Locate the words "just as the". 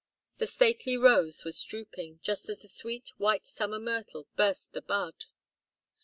2.23-2.67